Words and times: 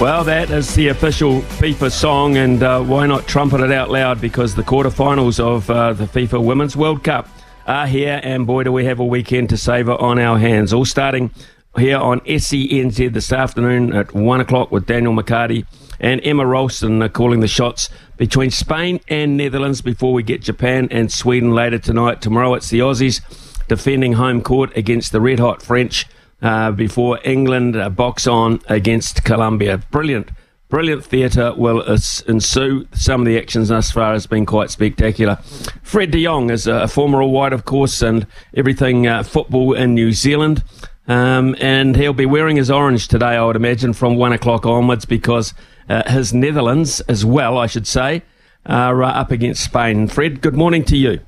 Well, 0.00 0.24
that 0.24 0.50
is 0.50 0.74
the 0.74 0.88
official 0.88 1.40
FIFA 1.40 1.90
song, 1.90 2.36
and 2.36 2.62
uh, 2.62 2.82
why 2.82 3.06
not 3.06 3.26
trumpet 3.28 3.60
it 3.60 3.70
out 3.70 3.90
loud? 3.90 4.20
Because 4.20 4.54
the 4.54 4.62
quarterfinals 4.62 5.38
of 5.38 5.70
uh, 5.70 5.92
the 5.92 6.04
FIFA 6.04 6.44
Women's 6.44 6.76
World 6.76 7.04
Cup 7.04 7.28
are 7.66 7.86
here, 7.86 8.20
and 8.22 8.46
boy, 8.46 8.64
do 8.64 8.72
we 8.72 8.84
have 8.84 8.98
a 8.98 9.04
weekend 9.04 9.48
to 9.50 9.56
savour 9.56 9.98
on 10.00 10.18
our 10.18 10.38
hands. 10.38 10.72
All 10.72 10.84
starting 10.84 11.30
here 11.78 11.96
on 11.96 12.20
SENZ 12.20 13.12
this 13.12 13.32
afternoon 13.32 13.92
at 13.94 14.12
1 14.12 14.40
o'clock 14.40 14.70
with 14.70 14.84
Daniel 14.84 15.14
McCarty 15.14 15.64
and 16.00 16.20
Emma 16.24 16.44
Ralston 16.44 17.00
uh, 17.00 17.08
calling 17.08 17.40
the 17.40 17.48
shots 17.48 17.88
between 18.16 18.50
Spain 18.50 19.00
and 19.08 19.36
Netherlands 19.36 19.80
before 19.80 20.12
we 20.12 20.22
get 20.22 20.42
Japan 20.42 20.88
and 20.90 21.10
Sweden 21.10 21.52
later 21.52 21.78
tonight. 21.78 22.20
Tomorrow 22.20 22.54
it's 22.54 22.68
the 22.68 22.80
Aussies 22.80 23.20
defending 23.68 24.14
home 24.14 24.42
court 24.42 24.76
against 24.76 25.12
the 25.12 25.20
red 25.20 25.38
hot 25.38 25.62
French 25.62 26.06
uh, 26.44 26.70
before 26.70 27.18
England 27.24 27.74
uh, 27.74 27.88
box 27.88 28.26
on 28.26 28.60
against 28.68 29.24
Colombia. 29.24 29.78
Brilliant. 29.90 30.30
Brilliant 30.68 31.04
theatre 31.04 31.54
will 31.56 31.80
ensue. 32.26 32.86
Some 32.92 33.22
of 33.22 33.26
the 33.26 33.38
actions 33.38 33.68
thus 33.68 33.90
far 33.90 34.12
has 34.12 34.26
been 34.26 34.44
quite 34.44 34.70
spectacular. 34.70 35.36
Fred 35.82 36.10
de 36.10 36.22
Jong 36.22 36.50
is 36.50 36.66
a 36.66 36.86
former 36.86 37.22
All 37.22 37.30
White, 37.30 37.52
of 37.52 37.64
course, 37.64 38.02
and 38.02 38.26
everything 38.54 39.06
uh, 39.06 39.22
football 39.22 39.72
in 39.72 39.94
New 39.94 40.12
Zealand. 40.12 40.62
Um, 41.06 41.54
and 41.60 41.96
he'll 41.96 42.12
be 42.12 42.26
wearing 42.26 42.56
his 42.56 42.70
orange 42.70 43.08
today, 43.08 43.36
I 43.36 43.44
would 43.44 43.56
imagine, 43.56 43.92
from 43.92 44.16
one 44.16 44.32
o'clock 44.32 44.66
onwards, 44.66 45.04
because 45.04 45.54
uh, 45.88 46.10
his 46.10 46.34
Netherlands, 46.34 47.00
as 47.02 47.24
well, 47.24 47.56
I 47.56 47.66
should 47.66 47.86
say, 47.86 48.22
are 48.66 49.02
uh, 49.02 49.10
up 49.12 49.30
against 49.30 49.64
Spain. 49.64 50.08
Fred, 50.08 50.40
good 50.40 50.56
morning 50.56 50.84
to 50.84 50.96
you. 50.96 51.20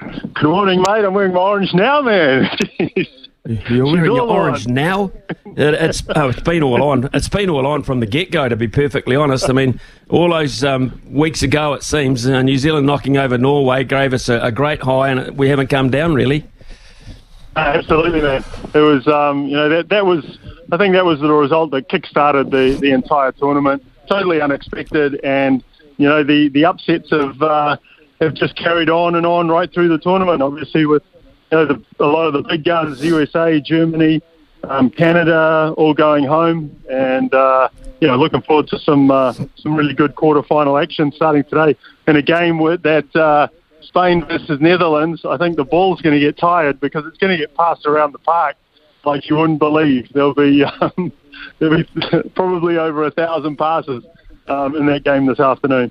Good 0.00 0.44
morning, 0.44 0.82
mate. 0.88 1.04
I'm 1.04 1.14
wearing 1.14 1.34
my 1.34 1.40
orange 1.40 1.74
now, 1.74 2.00
man. 2.00 2.48
You're 3.48 3.86
wearing 3.86 4.04
your 4.04 4.28
orange 4.28 4.66
on. 4.66 4.74
now. 4.74 5.12
It, 5.56 5.74
it's 5.74 6.02
oh, 6.14 6.28
it's 6.28 6.40
been 6.42 6.62
all 6.62 6.82
on. 6.82 7.08
It's 7.14 7.30
been 7.30 7.48
all 7.48 7.66
on 7.66 7.82
from 7.82 8.00
the 8.00 8.06
get 8.06 8.30
go. 8.30 8.46
To 8.46 8.56
be 8.56 8.68
perfectly 8.68 9.16
honest, 9.16 9.48
I 9.48 9.54
mean, 9.54 9.80
all 10.10 10.28
those 10.28 10.62
um, 10.62 11.00
weeks 11.08 11.42
ago, 11.42 11.72
it 11.72 11.82
seems 11.82 12.26
uh, 12.26 12.42
New 12.42 12.58
Zealand 12.58 12.86
knocking 12.86 13.16
over 13.16 13.38
Norway 13.38 13.84
gave 13.84 14.12
us 14.12 14.28
a, 14.28 14.38
a, 14.40 14.52
great 14.52 14.82
high, 14.82 15.08
and 15.08 15.38
we 15.38 15.48
haven't 15.48 15.68
come 15.68 15.88
down 15.88 16.12
really. 16.12 16.44
absolutely, 17.56 18.20
man. 18.20 18.44
It 18.74 18.80
was, 18.80 19.06
um, 19.08 19.46
you 19.46 19.56
know, 19.56 19.70
that 19.70 19.88
that 19.88 20.04
was. 20.04 20.38
I 20.70 20.76
think 20.76 20.92
that 20.92 21.06
was 21.06 21.18
the 21.18 21.32
result 21.32 21.70
that 21.70 21.88
kick-started 21.88 22.50
the 22.50 22.76
the 22.78 22.90
entire 22.90 23.32
tournament. 23.32 23.82
Totally 24.10 24.42
unexpected, 24.42 25.20
and 25.24 25.64
you 25.96 26.06
know, 26.06 26.22
the 26.22 26.50
the 26.50 26.66
upsets 26.66 27.08
have 27.08 27.40
uh, 27.40 27.78
have 28.20 28.34
just 28.34 28.56
carried 28.56 28.90
on 28.90 29.14
and 29.14 29.24
on 29.24 29.48
right 29.48 29.72
through 29.72 29.88
the 29.88 29.98
tournament. 29.98 30.42
Obviously, 30.42 30.84
with 30.84 31.02
you 31.50 31.58
know, 31.58 31.66
the, 31.66 31.84
a 32.00 32.06
lot 32.06 32.26
of 32.26 32.32
the 32.34 32.42
big 32.42 32.64
guns, 32.64 33.02
USA, 33.04 33.60
Germany, 33.60 34.22
um, 34.64 34.90
Canada, 34.90 35.72
all 35.76 35.94
going 35.94 36.24
home, 36.24 36.76
and 36.90 37.32
uh, 37.32 37.68
you 38.00 38.08
know, 38.08 38.16
looking 38.16 38.42
forward 38.42 38.68
to 38.68 38.78
some 38.78 39.10
uh, 39.10 39.32
some 39.56 39.74
really 39.74 39.94
good 39.94 40.14
quarterfinal 40.14 40.82
action 40.82 41.12
starting 41.12 41.44
today 41.44 41.76
in 42.06 42.16
a 42.16 42.22
game 42.22 42.58
with 42.58 42.82
that 42.82 43.14
uh, 43.16 43.48
Spain 43.80 44.24
versus 44.26 44.60
Netherlands. 44.60 45.24
I 45.24 45.36
think 45.36 45.56
the 45.56 45.64
ball's 45.64 46.00
going 46.00 46.14
to 46.14 46.20
get 46.20 46.36
tired 46.36 46.80
because 46.80 47.04
it's 47.06 47.18
going 47.18 47.32
to 47.32 47.38
get 47.38 47.54
passed 47.56 47.86
around 47.86 48.12
the 48.12 48.18
park 48.18 48.56
like 49.04 49.28
you 49.28 49.36
wouldn't 49.36 49.58
believe. 49.58 50.08
There'll 50.12 50.34
be 50.34 50.64
um, 50.80 51.12
there'll 51.58 51.82
be 51.82 51.88
probably 52.34 52.78
over 52.78 53.04
a 53.04 53.10
thousand 53.10 53.56
passes 53.56 54.04
um, 54.48 54.76
in 54.76 54.86
that 54.86 55.04
game 55.04 55.26
this 55.26 55.40
afternoon. 55.40 55.90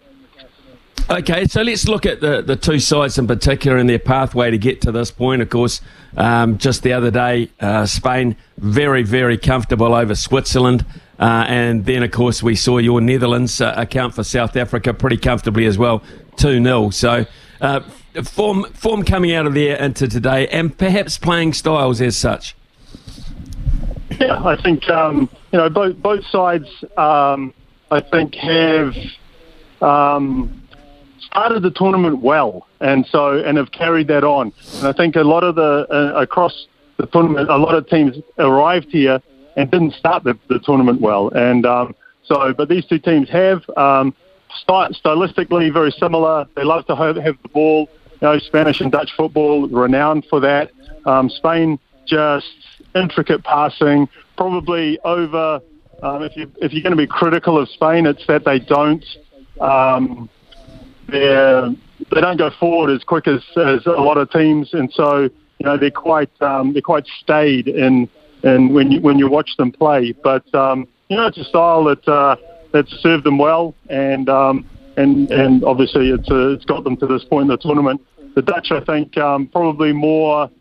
Okay, 1.10 1.46
so 1.46 1.62
let's 1.62 1.88
look 1.88 2.06
at 2.06 2.20
the, 2.20 2.42
the 2.42 2.58
two 2.58 2.80
sides 2.80 3.18
in 3.18 3.28
particular 3.28 3.78
and 3.78 3.90
their 3.90 3.98
pathway 3.98 4.52
to 4.52 4.58
get 4.58 4.82
to 4.82 4.92
this 4.92 5.10
point. 5.10 5.42
Of 5.42 5.50
course, 5.50 5.80
um, 6.18 6.58
just 6.58 6.84
the 6.84 6.92
other 6.92 7.12
day, 7.12 7.50
uh, 7.62 7.86
Spain 7.86 8.36
very, 8.58 9.04
very 9.04 9.38
comfortable 9.38 9.94
over 9.94 10.16
Switzerland. 10.16 10.86
Uh, 11.18 11.46
and 11.48 11.86
then, 11.86 12.04
of 12.04 12.12
course, 12.12 12.44
we 12.44 12.58
saw 12.58 12.78
your 12.78 13.00
Netherlands 13.00 13.62
uh, 13.62 13.74
account 13.78 14.16
for 14.16 14.24
South 14.24 14.58
Africa 14.58 14.94
pretty 14.94 15.16
comfortably 15.16 15.66
as 15.66 15.78
well, 15.78 16.04
2 16.36 16.62
0. 16.62 16.90
So, 16.90 17.26
uh, 17.62 17.80
form, 18.24 18.66
form 18.74 19.04
coming 19.04 19.32
out 19.32 19.48
of 19.48 19.54
there 19.54 19.78
into 19.78 20.10
today, 20.10 20.50
and 20.50 20.78
perhaps 20.78 21.18
playing 21.18 21.54
styles 21.54 22.02
as 22.02 22.18
such. 22.18 22.54
Yeah, 24.20 24.44
I 24.44 24.62
think, 24.62 24.90
um, 24.90 25.30
you 25.54 25.60
know, 25.60 25.70
both, 25.70 25.96
both 25.96 26.26
sides, 26.26 26.68
um, 26.98 27.54
I 27.90 28.02
think, 28.02 28.36
have. 28.36 28.94
Um, 29.82 30.67
started 31.22 31.64
the 31.64 31.72
tournament 31.72 32.22
well, 32.22 32.68
and 32.80 33.06
so 33.06 33.38
and 33.38 33.58
have 33.58 33.72
carried 33.72 34.08
that 34.08 34.24
on. 34.24 34.54
And 34.78 34.88
I 34.88 34.94
think 34.94 35.16
a 35.16 35.22
lot 35.22 35.44
of 35.44 35.56
the 35.56 35.88
uh, 35.90 36.22
across 36.22 36.68
the 36.98 37.08
tournament, 37.08 37.50
a 37.50 37.58
lot 37.58 37.76
of 37.76 37.88
teams 37.88 38.18
arrived 38.38 38.88
here 38.90 39.22
and 39.56 39.70
didn't 39.72 39.94
start 39.94 40.24
the, 40.24 40.38
the 40.50 40.60
tournament 40.60 41.02
well. 41.02 41.30
And 41.30 41.66
um, 41.66 41.96
so, 42.24 42.54
but 42.54 42.70
these 42.70 42.86
two 42.86 43.00
teams 43.00 43.30
have 43.30 43.68
um, 43.78 44.14
stylistically 44.68 45.72
very 45.72 45.92
similar. 45.92 46.46
They 46.56 46.64
love 46.64 46.86
to 46.88 46.96
have, 46.96 47.16
have 47.18 47.42
the 47.42 47.50
ball. 47.50 47.90
You 48.22 48.28
know, 48.28 48.40
Spanish 48.40 48.82
and 48.82 48.92
Dutch 48.92 49.12
football 49.16 49.68
renowned 49.68 50.26
for 50.30 50.40
that. 50.40 50.72
Um, 51.06 51.30
Spain 51.30 51.80
just 52.08 52.48
intricate 52.96 53.44
passing, 53.44 54.10
probably 54.36 55.00
over. 55.04 55.62
Um, 56.02 56.24
if 56.24 56.36
you 56.36 56.52
if 56.62 56.74
you're 56.74 56.84
going 56.84 56.92
to 56.92 56.98
be 56.98 57.08
critical 57.08 57.60
of 57.60 57.70
Spain, 57.70 58.06
it's 58.06 58.26
that 58.28 58.46
they 58.46 58.60
don't 58.60 59.06
um, 59.60 60.30
they're 61.08 61.70
they 62.14 62.22
don't 62.22 62.38
go 62.38 62.52
forward 62.60 62.94
as 62.94 63.04
quick 63.04 63.28
as, 63.28 63.42
as 63.58 63.86
a 63.86 63.92
lot 63.92 64.18
of 64.18 64.30
teams, 64.32 64.74
and 64.74 64.92
so 64.94 65.24
you 65.24 65.66
know 65.66 65.78
they're 65.78 65.92
quite 65.92 66.30
um, 66.42 66.74
they're 66.74 66.82
quite 66.82 67.06
staid 67.22 67.68
in 67.68 68.10
in 68.44 68.74
when 68.74 68.92
you 68.92 69.02
when 69.02 69.18
you 69.18 69.30
watch 69.30 69.50
them 69.58 69.72
play. 69.72 70.14
But 70.24 70.54
um, 70.54 70.88
you 71.10 71.18
know 71.18 71.28
it's 71.28 71.38
a 71.38 71.44
style 71.44 71.84
that 71.86 72.08
uh, 72.08 72.36
that's 72.72 72.92
served 73.02 73.24
them 73.24 73.38
well, 73.38 73.74
and 73.90 74.30
um, 74.30 74.70
and 74.96 75.30
and 75.32 75.64
obviously 75.64 76.10
it's 76.10 76.30
uh, 76.30 76.50
it's 76.50 76.66
got 76.66 76.84
them 76.84 76.98
to 76.98 77.08
this 77.08 77.24
point 77.24 77.44
in 77.44 77.48
the 77.50 77.58
tournament. 77.58 78.02
The 78.36 78.42
Dutch, 78.44 78.68
I 78.70 78.82
think, 78.82 79.18
um, 79.18 79.48
probably 79.48 79.92
more 79.94 80.52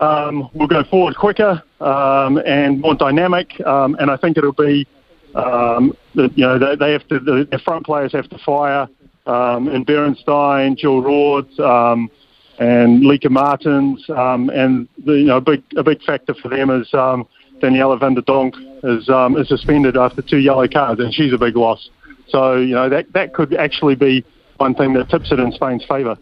um, 0.00 0.48
will 0.54 0.68
go 0.68 0.84
forward 0.84 1.16
quicker 1.16 1.62
um, 1.80 2.38
and 2.46 2.80
more 2.80 2.94
dynamic, 2.94 3.52
and 3.58 4.10
I 4.10 4.16
think 4.16 4.38
it'll 4.38 4.52
be 4.52 4.86
um, 5.34 5.94
you 6.14 6.30
know 6.36 6.58
they, 6.58 6.76
they 6.76 6.92
have 6.92 7.06
to 7.08 7.18
the 7.20 7.60
front 7.64 7.84
players 7.84 8.12
have 8.12 8.30
to 8.30 8.38
fire 8.38 8.88
um, 9.28 9.68
and 9.68 9.86
Beerensteyn, 9.86 10.76
Jill 10.76 11.02
Roord, 11.02 11.46
um, 11.60 12.10
and 12.58 13.04
Lieke 13.04 13.30
Martens, 13.30 14.08
um, 14.10 14.50
and 14.50 14.88
the, 15.04 15.12
you 15.12 15.26
know, 15.26 15.36
a 15.36 15.40
big 15.40 15.62
a 15.76 15.82
big 15.82 16.02
factor 16.02 16.34
for 16.34 16.48
them 16.48 16.70
is 16.70 16.92
um, 16.94 17.28
Danielle 17.60 17.96
van 17.96 18.14
de 18.14 18.22
Donk 18.22 18.54
is 18.82 19.08
um, 19.08 19.36
is 19.36 19.48
suspended 19.48 19.96
after 19.96 20.22
two 20.22 20.38
yellow 20.38 20.66
cards, 20.66 21.00
and 21.00 21.14
she's 21.14 21.32
a 21.32 21.38
big 21.38 21.56
loss. 21.56 21.90
So 22.28 22.56
you 22.56 22.74
know 22.74 22.88
that 22.88 23.12
that 23.12 23.34
could 23.34 23.54
actually 23.54 23.94
be 23.94 24.24
one 24.56 24.74
thing 24.74 24.94
that 24.94 25.08
tips 25.08 25.30
it 25.30 25.38
in 25.38 25.52
Spain's 25.52 25.84
favour. 25.84 26.18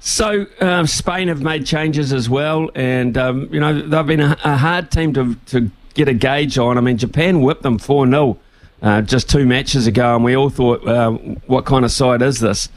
So 0.00 0.46
uh, 0.60 0.86
Spain 0.86 1.28
have 1.28 1.42
made 1.42 1.66
changes 1.66 2.12
as 2.12 2.28
well, 2.28 2.70
and 2.74 3.16
um, 3.18 3.48
you 3.52 3.60
know 3.60 3.86
they've 3.86 4.06
been 4.06 4.20
a, 4.20 4.36
a, 4.44 4.56
hard 4.56 4.90
team 4.90 5.12
to 5.14 5.34
to 5.46 5.70
get 5.94 6.08
a 6.08 6.14
gauge 6.14 6.58
on. 6.58 6.78
I 6.78 6.80
mean, 6.80 6.96
Japan 6.96 7.40
whipped 7.40 7.62
them 7.62 7.78
four 7.78 8.06
0 8.06 8.38
uh, 8.84 9.00
just 9.00 9.30
two 9.30 9.46
matches 9.46 9.86
ago, 9.86 10.14
and 10.14 10.22
we 10.22 10.36
all 10.36 10.50
thought, 10.50 10.86
uh, 10.86 11.12
what 11.46 11.64
kind 11.64 11.86
of 11.86 11.90
side 11.90 12.20
is 12.20 12.38
this? 12.38 12.68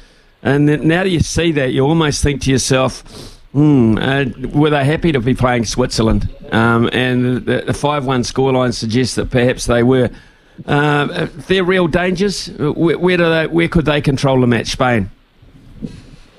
And 0.41 0.65
now 0.65 1.03
that 1.03 1.09
you 1.09 1.19
see 1.19 1.51
that, 1.51 1.73
you 1.73 1.85
almost 1.85 2.23
think 2.23 2.41
to 2.43 2.51
yourself, 2.51 3.01
hmm, 3.51 3.97
uh, 3.97 4.23
were 4.53 4.69
they 4.69 4.85
happy 4.85 5.11
to 5.11 5.19
be 5.19 5.33
playing 5.33 5.65
Switzerland? 5.65 6.33
Um, 6.53 6.89
and 6.93 7.45
the 7.45 7.73
5 7.73 8.05
1 8.05 8.21
scoreline 8.21 8.73
suggests 8.73 9.15
that 9.15 9.29
perhaps 9.29 9.65
they 9.65 9.83
were. 9.83 10.09
Uh, 10.65 11.27
they're 11.47 11.65
real 11.65 11.87
dangers. 11.87 12.47
Where, 12.57 12.97
where, 12.97 13.17
do 13.17 13.29
they, 13.29 13.47
where 13.47 13.67
could 13.67 13.85
they 13.85 13.99
control 13.99 14.39
the 14.39 14.47
match, 14.47 14.67
Spain? 14.67 15.11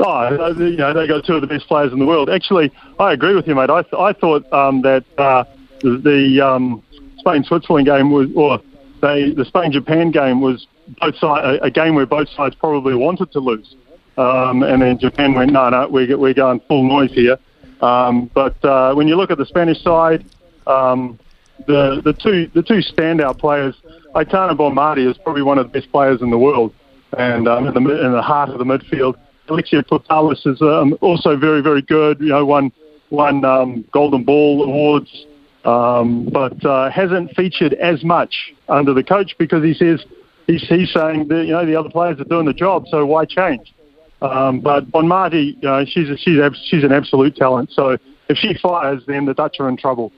Oh, 0.00 0.55
you 0.56 0.76
know, 0.76 0.94
they 0.94 1.06
got 1.06 1.26
two 1.26 1.35
of 1.35 1.43
the 1.43 1.47
best 1.47 1.67
players 1.69 1.93
in 1.93 1.99
the 1.99 2.06
world. 2.06 2.31
Actually, 2.31 2.73
I 2.99 3.12
agree 3.12 3.35
with 3.35 3.47
you, 3.47 3.55
mate. 3.55 3.69
I, 3.69 3.82
th- 3.82 3.94
I 3.94 4.14
thought 4.14 4.50
um, 4.50 4.81
that 4.81 5.05
uh, 5.19 5.44
the 5.82 6.41
um, 6.41 6.82
Spain 7.19 7.44
Switzerland 7.44 7.87
game 7.87 8.11
was, 8.11 8.29
or 8.35 8.62
they 9.00 9.31
the 9.31 9.45
Spain 9.45 9.73
Japan 9.73 10.11
game 10.11 10.41
was 10.41 10.67
both 11.00 11.17
side, 11.17 11.45
a, 11.45 11.65
a, 11.65 11.71
game 11.71 11.95
where 11.95 12.06
both 12.06 12.29
sides 12.31 12.55
probably 12.55 12.95
wanted 12.95 13.31
to 13.33 13.41
lose, 13.41 13.77
um, 14.17 14.62
and 14.62 14.83
then 14.83 14.99
Japan 14.99 15.35
went 15.35 15.53
no 15.53 15.69
no 15.69 15.89
we're 15.89 16.17
we're 16.17 16.35
going 16.35 16.61
full 16.69 16.87
noise 16.89 17.12
here. 17.12 17.39
Um, 17.81 18.31
but 18.35 18.62
uh, 18.65 18.95
when 18.95 19.06
you 19.06 19.17
look 19.17 19.31
at 19.31 19.39
the 19.39 19.47
Spanish 19.47 19.83
side, 19.83 20.25
um, 20.67 21.19
the 21.67 22.00
the 22.05 22.12
two 22.12 22.50
the 22.55 22.62
two 22.62 22.81
standout 22.81 23.39
players, 23.39 23.75
Aitana 24.15 24.56
Bonmati 24.56 25.09
is 25.09 25.19
probably 25.19 25.43
one 25.43 25.59
of 25.59 25.71
the 25.71 25.81
best 25.81 25.91
players 25.93 26.23
in 26.23 26.31
the 26.31 26.39
world, 26.39 26.75
and 27.17 27.49
um, 27.49 27.67
in 27.67 27.75
the 27.75 28.06
in 28.06 28.12
the 28.12 28.23
heart 28.23 28.50
of 28.50 28.59
the 28.59 28.65
midfield. 28.65 29.15
Alexia 29.49 29.83
Putellas 29.83 30.47
is 30.47 30.61
um, 30.61 30.97
also 31.00 31.37
very 31.37 31.62
very 31.62 31.83
good. 31.83 32.21
You 32.21 32.29
know, 32.29 32.45
won 32.45 32.73
won 33.11 33.45
um, 33.45 33.85
Golden 33.93 34.25
Ball 34.25 34.65
awards, 34.65 35.27
um, 35.69 36.25
but 36.32 36.65
uh, 36.65 36.91
hasn't 36.91 37.35
featured 37.37 37.75
as 37.75 38.03
much 38.03 38.55
under 38.69 38.94
the 38.94 39.05
coach 39.05 39.35
because 39.38 39.62
he 39.62 39.75
says 39.75 40.03
he's, 40.47 40.62
he's 40.62 40.93
saying 40.93 41.29
that 41.29 41.44
you 41.44 41.53
know 41.53 41.67
the 41.67 41.76
other 41.76 41.91
players 41.91 42.19
are 42.20 42.25
doing 42.25 42.47
the 42.47 42.55
job, 42.55 42.87
so 42.91 43.05
why 43.05 43.25
change? 43.25 43.75
Um, 44.23 44.61
but 44.61 44.91
Bonmati, 44.91 45.56
you 45.56 45.62
know, 45.62 45.85
she's 45.85 46.09
a, 46.09 46.17
she's 46.17 46.38
a, 46.38 46.50
she's 46.69 46.85
an 46.85 46.93
absolute 46.93 47.37
talent. 47.37 47.70
So 47.73 47.99
if 48.29 48.38
she 48.38 48.55
fires, 48.55 49.03
then 49.06 49.26
the 49.26 49.35
Dutch 49.35 49.56
are 49.61 49.69
in 49.69 49.76
trouble. 49.76 50.11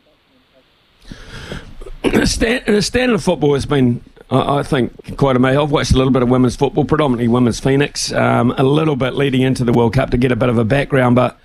The 2.03 2.26
standard 2.26 3.14
of 3.14 3.23
football 3.23 3.55
has 3.55 3.67
been, 3.67 4.03
I 4.31 4.62
think, 4.62 5.19
quite 5.19 5.37
amazing. 5.37 5.61
I've 5.61 5.70
watched 5.70 5.93
a 5.93 5.96
little 5.96 6.12
bit 6.12 6.23
of 6.23 6.31
women's 6.31 6.56
football, 6.56 6.85
predominantly 6.85 7.29
women's 7.29 7.61
Phoenix, 7.61 8.12
um, 8.12 8.55
a 8.56 8.62
little 8.62 8.96
bit 8.96 9.14
leading 9.14 9.43
into 9.43 9.64
the 9.64 9.73
World 9.73 9.94
Cup 9.94 10.11
to 10.11 10.17
get 10.17 10.32
a 10.32 10.37
bit 10.37 10.49
of 10.49 10.56
a 10.56 10.64
background. 10.64 11.17
But 11.17 11.38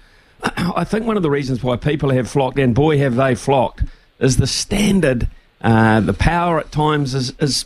I 0.76 0.84
think 0.84 1.06
one 1.06 1.18
of 1.18 1.24
the 1.24 1.30
reasons 1.30 1.64
why 1.64 1.78
people 1.78 2.10
have 2.12 2.30
flocked, 2.30 2.60
and 2.60 2.76
boy, 2.76 2.98
have 3.00 3.16
they 3.16 3.36
flocked, 3.36 3.84
is 4.20 4.38
the 4.38 4.48
standard, 4.48 5.28
uh, 5.62 6.00
the 6.00 6.14
power 6.14 6.60
at 6.60 6.72
times 6.72 7.14
is, 7.14 7.34
is 7.40 7.66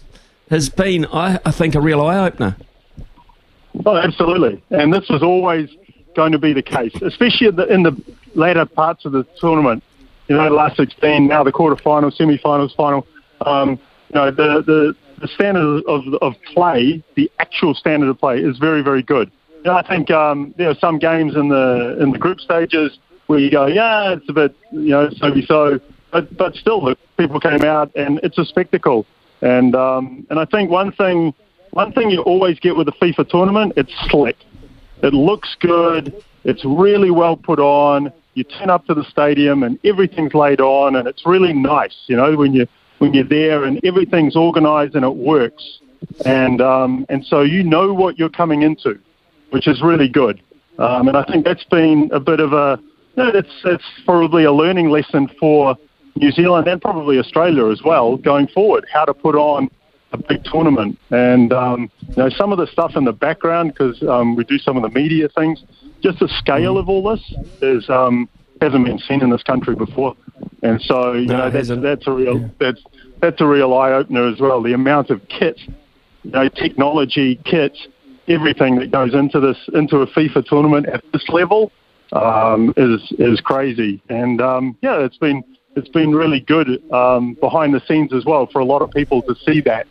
has 0.50 0.70
been, 0.70 1.06
I, 1.06 1.40
I 1.46 1.52
think, 1.52 1.76
a 1.76 1.81
real 1.81 2.02
eye 2.02 2.26
opener. 2.26 2.58
Oh, 3.86 3.96
absolutely. 3.96 4.62
And 4.72 4.92
this 4.92 5.08
was 5.10 5.22
always 5.22 5.70
going 6.16 6.31
to 6.31 6.40
be 6.40 6.54
the 6.54 6.64
case, 6.64 6.94
especially 7.02 7.48
in 7.48 7.56
the, 7.56 7.66
in 7.68 7.84
the 7.84 8.04
later 8.34 8.66
parts 8.66 9.06
of 9.06 9.12
the 9.12 9.26
tournament. 9.40 9.84
You 10.28 10.38
know, 10.38 10.44
the 10.46 10.56
last 10.56 10.78
16, 10.78 11.28
now 11.28 11.44
the 11.44 11.52
quarterfinals, 11.52 12.16
semi-finals, 12.18 12.74
final. 12.74 13.06
Um, 13.42 13.72
you 14.10 14.16
know, 14.16 14.31
the, 14.31 14.64
the, 14.66 14.96
the 15.20 15.28
standard 15.28 15.84
of, 15.86 16.14
of 16.22 16.36
play, 16.54 17.04
the 17.16 17.31
actual 17.40 17.74
standard 17.74 18.10
of 18.10 18.20
play, 18.20 18.40
is 18.40 18.58
very, 18.58 18.81
very 18.81 19.04
good. 19.04 19.31
You 19.59 19.71
know, 19.71 19.75
I 19.75 19.85
think 19.85 20.09
um, 20.09 20.53
there 20.57 20.69
are 20.69 20.77
some 20.79 21.00
games 21.00 21.35
in 21.35 21.50
the 21.50 21.97
in 22.01 22.11
the 22.11 22.17
group 22.17 22.39
stages 22.39 22.97
where 23.27 23.39
you 23.39 23.51
go, 23.51 23.67
yeah, 23.67 24.13
it's 24.13 24.27
a 24.29 24.33
bit, 24.33 24.56
you 24.71 24.89
know, 24.89 25.09
so 25.11 25.33
so, 25.41 25.79
but 26.11 26.35
but 26.38 26.56
still, 26.56 26.81
the 26.81 26.95
people 27.17 27.41
came 27.41 27.63
out 27.63 27.94
and 27.95 28.19
it's 28.23 28.38
a 28.38 28.45
spectacle. 28.45 29.06
And 29.41 29.75
um, 29.75 30.25
and 30.29 30.39
I 30.39 30.45
think 30.45 30.71
one 30.71 30.94
thing 30.94 31.33
one 31.71 31.91
thing 31.91 32.09
you 32.09 32.21
always 32.21 32.57
get 32.59 32.77
with 32.77 32.88
the 32.88 32.94
FIFA 32.94 33.29
tournament, 33.29 33.73
it's 33.75 33.94
slick. 34.09 34.38
It 35.03 35.13
looks 35.13 35.56
good. 35.59 36.23
It's 36.45 36.63
really 36.63 37.11
well 37.11 37.35
put 37.35 37.59
on. 37.59 38.11
You 38.33 38.45
turn 38.45 38.69
up 38.69 38.85
to 38.85 38.94
the 38.94 39.03
stadium 39.03 39.63
and 39.63 39.77
everything's 39.83 40.33
laid 40.33 40.61
on, 40.61 40.95
and 40.95 41.06
it's 41.06 41.25
really 41.25 41.53
nice. 41.53 41.95
You 42.07 42.15
know 42.15 42.38
when 42.38 42.53
you 42.53 42.65
when 43.00 43.13
you're 43.13 43.25
there 43.25 43.65
and 43.65 43.83
everything's 43.83 44.38
organised 44.38 44.95
and 44.95 45.03
it 45.03 45.15
works, 45.15 45.79
and 46.25 46.61
um, 46.61 47.06
and 47.09 47.25
so 47.25 47.41
you 47.41 47.63
know 47.63 47.94
what 47.94 48.17
you're 48.17 48.29
coming 48.29 48.61
into, 48.61 49.00
which 49.51 49.68
is 49.68 49.81
really 49.81 50.10
good. 50.10 50.42
Um, 50.78 51.07
and 51.07 51.18
I 51.18 51.24
think 51.25 51.46
that's 51.46 51.66
been 51.66 52.10
a 52.13 52.19
bit 52.19 52.40
of 52.40 52.54
a 52.54 52.80
you 53.16 53.24
know, 53.24 53.31
that's 53.31 53.54
that's 53.63 53.84
probably 54.06 54.46
a 54.46 54.51
learning 54.51 54.90
lesson 54.90 55.30
for 55.40 55.75
New 56.16 56.31
Zealand 56.31 56.68
and 56.68 56.81
probably 56.81 57.18
Australia 57.19 57.69
as 57.69 57.81
well 57.84 58.18
going 58.18 58.48
forward. 58.48 58.86
How 58.92 59.06
to 59.06 59.13
put 59.13 59.36
on 59.36 59.69
a 60.12 60.18
big 60.18 60.44
tournament. 60.44 60.98
And 61.12 61.54
um, 61.54 61.92
you 62.01 62.16
know, 62.18 62.30
some 62.30 62.51
of 62.51 62.57
the 62.57 62.68
stuff 62.68 62.94
in 62.96 63.06
the 63.06 63.13
background, 63.13 63.74
because 63.74 64.01
um, 64.04 64.36
we 64.36 64.44
do 64.44 64.57
some 64.57 64.78
of 64.78 64.84
the 64.84 64.90
media 64.90 65.30
things, 65.30 65.63
just 66.02 66.19
the 66.19 66.28
scale 66.28 66.78
of 66.78 66.90
all 66.90 67.04
this 67.10 67.34
is 67.62 67.90
um, 67.90 68.30
hasn't 68.62 68.86
been 68.86 69.00
seen 69.00 69.22
in 69.22 69.30
this 69.30 69.44
country 69.44 69.75
before. 69.75 70.16
And 70.63 70.81
so 70.81 71.13
you 71.13 71.28
no, 71.28 71.38
know 71.38 71.50
that's, 71.50 71.69
that's 71.69 72.07
a 72.07 72.12
real 72.12 72.40
yeah. 72.40 72.48
that's 72.60 72.81
that's 73.22 73.42
a 73.42 73.45
real 73.45 73.74
eye 73.74 73.92
opener 73.92 74.28
as 74.28 74.40
well. 74.40 74.62
The 74.62 74.74
amount 74.74 75.10
of 75.10 75.22
kit, 75.28 75.60
you 76.24 76.31
know, 76.31 76.50
technology, 76.50 77.40
kit, 77.45 77.78
everything 78.30 78.76
that 78.80 78.92
goes 78.92 79.14
into 79.14 79.40
this 79.40 79.58
into 79.74 79.98
a 79.98 80.08
FIFA 80.08 80.46
tournament 80.46 80.86
at 80.88 81.04
this 81.12 81.28
level 81.30 81.72
um, 82.14 82.74
is 82.78 83.02
is 83.18 83.42
crazy. 83.42 84.02
And 84.10 84.42
um, 84.42 84.78
yeah, 84.81 85.00
it's 85.00 85.18
been 85.18 85.44
it's 85.76 85.90
been 85.90 86.14
really 86.14 86.40
good 86.40 86.81
um, 86.92 87.34
behind 87.36 87.74
the 87.74 87.81
scenes 87.88 88.14
as 88.14 88.26
well 88.26 88.48
for 88.48 88.60
a 88.60 88.66
lot 88.66 88.81
of 88.81 88.92
people 88.92 89.22
to 89.24 89.36
see 89.46 89.62
that. 89.62 89.88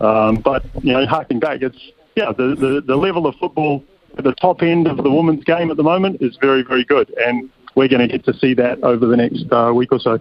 Um, 0.00 0.36
but 0.36 0.64
you 0.82 0.92
know, 0.92 1.06
harking 1.06 1.40
back, 1.40 1.62
it's 1.62 1.78
yeah, 2.16 2.32
the, 2.32 2.54
the 2.54 2.82
the 2.86 2.96
level 2.96 3.26
of 3.26 3.34
football 3.36 3.84
at 4.18 4.24
the 4.24 4.32
top 4.34 4.62
end 4.62 4.86
of 4.86 4.96
the 4.96 5.10
women's 5.10 5.44
game 5.44 5.70
at 5.70 5.76
the 5.76 5.82
moment 5.82 6.20
is 6.20 6.36
very 6.40 6.62
very 6.62 6.84
good, 6.84 7.12
and 7.18 7.50
we're 7.74 7.88
going 7.88 8.00
to 8.00 8.08
get 8.08 8.24
to 8.24 8.34
see 8.38 8.54
that 8.54 8.82
over 8.82 9.06
the 9.06 9.16
next 9.16 9.44
uh, 9.52 9.72
week 9.74 9.92
or 9.92 10.00
so. 10.00 10.20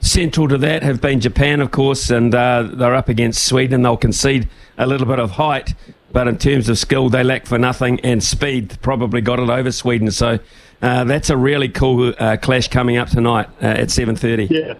Central 0.00 0.46
to 0.48 0.58
that 0.58 0.82
have 0.82 1.00
been 1.00 1.20
Japan, 1.20 1.60
of 1.60 1.72
course, 1.72 2.10
and 2.10 2.34
uh, 2.34 2.68
they're 2.72 2.94
up 2.94 3.08
against 3.08 3.44
Sweden. 3.44 3.82
They'll 3.82 3.96
concede 3.96 4.48
a 4.78 4.86
little 4.86 5.06
bit 5.06 5.18
of 5.18 5.32
height, 5.32 5.74
but 6.16 6.28
in 6.28 6.38
terms 6.38 6.70
of 6.70 6.78
skill, 6.78 7.10
they 7.10 7.22
lack 7.22 7.44
for 7.44 7.58
nothing, 7.58 8.00
and 8.00 8.24
speed 8.24 8.78
probably 8.80 9.20
got 9.20 9.38
it 9.38 9.50
over 9.50 9.70
Sweden. 9.70 10.10
So 10.10 10.38
uh, 10.80 11.04
that's 11.04 11.28
a 11.28 11.36
really 11.36 11.68
cool 11.68 12.14
uh, 12.18 12.38
clash 12.40 12.68
coming 12.68 12.96
up 12.96 13.10
tonight 13.10 13.50
uh, 13.60 13.66
at 13.66 13.88
7.30. 13.88 14.48
Yeah, 14.48 14.78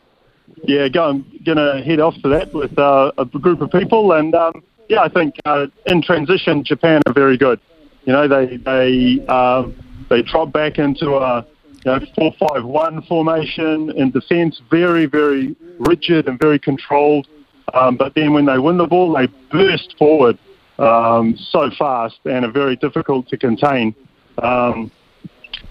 yeah, 0.65 0.85
I'm 1.03 1.27
going 1.45 1.59
to 1.59 1.83
head 1.85 2.01
off 2.01 2.15
to 2.23 2.29
that 2.31 2.55
with 2.55 2.79
uh, 2.79 3.13
a 3.19 3.27
group 3.27 3.61
of 3.61 3.71
people. 3.71 4.13
And, 4.13 4.35
um, 4.35 4.63
yeah, 4.89 5.03
I 5.03 5.11
think 5.11 5.35
uh, 5.45 5.67
in 5.85 6.01
transition, 6.01 6.65
Japan 6.65 7.03
are 7.07 7.13
very 7.13 7.37
good. 7.37 7.61
You 8.07 8.15
know, 8.15 8.27
they 8.27 8.57
they 8.57 9.27
um, 9.27 9.75
they 10.09 10.23
drop 10.23 10.53
back 10.53 10.79
into 10.79 11.17
a 11.17 11.47
you 11.85 12.01
know, 12.17 13.03
formation 13.07 13.91
in 13.91 14.11
defence, 14.11 14.63
very, 14.71 15.05
very 15.05 15.55
rigid 15.81 16.29
and 16.29 16.39
very 16.39 16.59
controlled. 16.59 17.29
Um, 17.75 17.97
but 17.97 18.15
then 18.15 18.33
when 18.33 18.47
they 18.47 18.59
win 18.59 18.79
the 18.79 18.87
ball, 18.87 19.13
they 19.13 19.27
burst 19.51 19.99
forward 19.99 20.39
um, 20.79 21.37
so 21.37 21.71
fast 21.79 22.19
and 22.25 22.45
are 22.45 22.51
very 22.51 22.77
difficult 22.77 23.29
to 23.29 23.37
contain. 23.37 23.95
Um, 24.39 24.91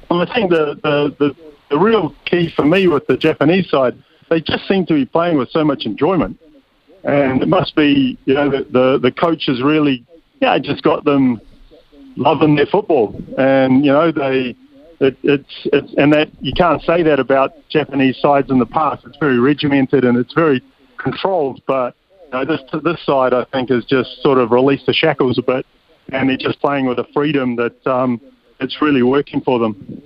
and 0.09 0.29
I 0.29 0.33
think 0.33 0.49
the, 0.49 0.79
the, 0.83 1.15
the, 1.19 1.35
the 1.69 1.77
real 1.77 2.15
key 2.25 2.51
for 2.55 2.65
me 2.65 2.87
with 2.87 3.07
the 3.07 3.17
Japanese 3.17 3.69
side, 3.69 4.01
they 4.29 4.41
just 4.41 4.67
seem 4.67 4.85
to 4.87 4.93
be 4.93 5.05
playing 5.05 5.37
with 5.37 5.49
so 5.49 5.63
much 5.63 5.85
enjoyment. 5.85 6.39
And 7.03 7.41
it 7.41 7.47
must 7.47 7.75
be, 7.75 8.17
you 8.25 8.33
know, 8.33 8.49
the, 8.49 8.63
the, 8.63 8.99
the 8.99 9.11
coach 9.11 9.43
has 9.45 9.61
really, 9.61 10.03
yeah, 10.41 10.57
just 10.57 10.81
got 10.81 11.05
them 11.05 11.39
loving 12.15 12.55
their 12.55 12.65
football. 12.65 13.15
And, 13.37 13.85
you 13.85 13.91
know, 13.91 14.11
they, 14.11 14.55
it, 14.99 15.17
it's, 15.21 15.67
it's, 15.71 15.93
and 15.97 16.11
that 16.13 16.31
you 16.41 16.53
can't 16.53 16.81
say 16.81 17.03
that 17.03 17.19
about 17.19 17.53
Japanese 17.69 18.17
sides 18.19 18.49
in 18.49 18.57
the 18.57 18.65
past. 18.65 19.05
It's 19.05 19.17
very 19.17 19.39
regimented 19.39 20.03
and 20.03 20.17
it's 20.17 20.33
very 20.33 20.63
controlled. 20.97 21.61
But 21.67 21.95
know, 22.35 22.45
this 22.45 22.61
this 22.83 23.01
side, 23.05 23.33
I 23.33 23.45
think, 23.45 23.69
has 23.69 23.85
just 23.85 24.21
sort 24.21 24.37
of 24.37 24.51
released 24.51 24.85
the 24.85 24.93
shackles 24.93 25.37
a 25.37 25.41
bit, 25.41 25.65
and 26.11 26.29
they're 26.29 26.37
just 26.37 26.59
playing 26.59 26.85
with 26.85 26.99
a 26.99 27.05
freedom 27.13 27.55
that 27.55 27.87
um, 27.87 28.21
it's 28.59 28.81
really 28.81 29.03
working 29.03 29.41
for 29.41 29.59
them. 29.59 30.01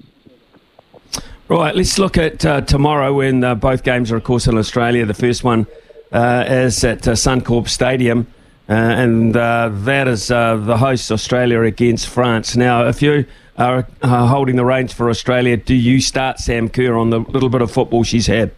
Right, 1.47 1.75
let's 1.75 1.97
look 1.97 2.17
at 2.17 2.45
uh, 2.45 2.61
tomorrow 2.61 3.13
when 3.13 3.43
uh, 3.43 3.55
both 3.55 3.83
games 3.83 4.11
are, 4.11 4.17
of 4.17 4.23
course, 4.23 4.45
in 4.45 4.57
Australia. 4.57 5.05
The 5.05 5.15
first 5.15 5.43
one 5.43 5.65
uh, 6.11 6.45
is 6.47 6.83
at 6.83 7.07
uh, 7.07 7.13
Suncorp 7.13 7.67
Stadium, 7.67 8.27
uh, 8.69 8.73
and 8.73 9.35
uh, 9.35 9.69
that 9.71 10.07
is 10.07 10.27
the 10.27 10.77
host, 10.77 11.11
Australia, 11.11 11.61
against 11.61 12.07
France. 12.07 12.55
Now, 12.55 12.87
if 12.87 13.01
you 13.01 13.25
are 13.57 13.87
holding 14.03 14.57
the 14.57 14.65
reins 14.65 14.93
for 14.93 15.09
Australia, 15.09 15.57
do 15.57 15.73
you 15.73 15.99
start 16.01 16.37
Sam 16.37 16.69
Kerr 16.69 16.95
on 16.95 17.09
the 17.09 17.19
little 17.19 17.49
bit 17.49 17.61
of 17.61 17.71
football 17.71 18.03
she's 18.03 18.27
had? 18.27 18.51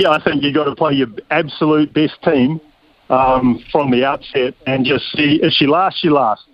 Yeah, 0.00 0.12
I 0.12 0.24
think 0.24 0.42
you've 0.42 0.54
got 0.54 0.64
to 0.64 0.74
play 0.74 0.94
your 0.94 1.08
absolute 1.30 1.92
best 1.92 2.22
team 2.22 2.58
um, 3.10 3.62
from 3.70 3.90
the 3.90 4.06
outset 4.06 4.54
and 4.66 4.86
just 4.86 5.04
see 5.12 5.40
if 5.42 5.52
she 5.52 5.66
lasts, 5.66 6.00
she 6.00 6.08
lasts. 6.08 6.48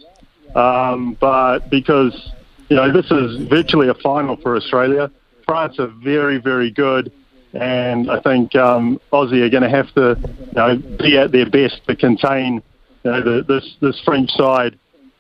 Um, 0.56 1.16
but 1.20 1.70
because, 1.70 2.32
you 2.68 2.74
know, 2.74 2.92
this 2.92 3.08
is 3.08 3.48
virtually 3.48 3.88
a 3.88 3.94
final 3.94 4.36
for 4.36 4.56
Australia. 4.56 5.12
France 5.44 5.78
are 5.78 5.92
very, 6.02 6.38
very 6.38 6.72
good. 6.72 7.12
And 7.52 8.10
I 8.10 8.20
think 8.20 8.56
um, 8.56 9.00
Aussie 9.12 9.42
are 9.42 9.48
going 9.48 9.62
to 9.62 9.70
have 9.70 9.94
to 9.94 10.16
you 10.20 10.52
know, 10.56 10.98
be 10.98 11.16
at 11.16 11.30
their 11.30 11.48
best 11.48 11.86
to 11.86 11.94
contain 11.94 12.60
you 13.04 13.10
know, 13.12 13.22
the, 13.22 13.44
this, 13.44 13.76
this 13.80 14.02
French 14.04 14.30
side. 14.30 14.76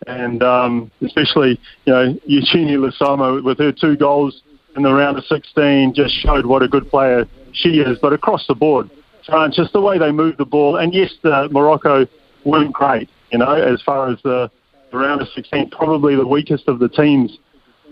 And 0.08 0.42
um, 0.42 0.90
especially, 1.00 1.60
you 1.84 1.92
know, 1.92 2.18
Eugenie 2.24 2.90
Sommer 2.98 3.40
with 3.40 3.58
her 3.58 3.70
two 3.70 3.96
goals 3.96 4.42
in 4.76 4.82
the 4.82 4.92
round 4.92 5.18
of 5.18 5.24
16 5.24 5.94
just 5.94 6.14
showed 6.14 6.46
what 6.46 6.62
a 6.62 6.68
good 6.68 6.88
player 6.90 7.26
she 7.52 7.80
is. 7.80 7.98
But 8.00 8.12
across 8.12 8.46
the 8.46 8.54
board, 8.54 8.90
France, 9.26 9.56
just 9.56 9.72
the 9.72 9.80
way 9.80 9.98
they 9.98 10.12
move 10.12 10.36
the 10.36 10.44
ball. 10.44 10.76
And 10.76 10.94
yes, 10.94 11.12
the 11.22 11.48
Morocco 11.50 12.06
weren't 12.44 12.72
great, 12.72 13.08
you 13.32 13.38
know, 13.38 13.52
as 13.52 13.82
far 13.82 14.10
as 14.10 14.18
the 14.22 14.50
round 14.92 15.20
of 15.20 15.28
16, 15.34 15.70
probably 15.70 16.14
the 16.16 16.26
weakest 16.26 16.68
of 16.68 16.78
the 16.78 16.88
teams 16.88 17.36